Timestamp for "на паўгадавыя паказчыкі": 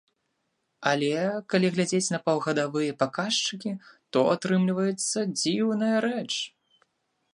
2.15-3.71